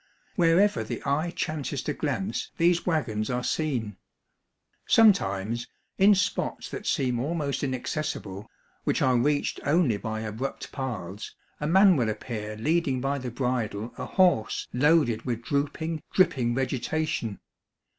Wherever 0.35 0.83
the 0.83 1.03
eye 1.05 1.29
chances 1.29 1.83
to 1.83 1.93
glance, 1.93 2.49
these 2.57 2.87
wagons 2.87 3.29
are 3.29 3.43
seen; 3.43 3.97
sometimes 4.87 5.67
in 5.99 6.15
spots 6.15 6.69
that 6.71 6.87
seem 6.87 7.19
almost 7.19 7.63
inaccessible, 7.63 8.49
which 8.83 9.03
are 9.03 9.15
reached 9.15 9.59
only 9.63 9.97
by 9.97 10.21
abrupt 10.21 10.71
paths, 10.71 11.35
a 11.59 11.67
man 11.67 11.97
will 11.97 12.09
appear 12.09 12.57
leading 12.57 12.99
by 12.99 13.19
the 13.19 13.29
bridle 13.29 13.93
a 13.95 14.07
horse 14.07 14.67
loaded 14.73 15.21
with 15.21 15.43
drooping, 15.43 16.01
dripping 16.11 16.55
vegetation. 16.55 17.39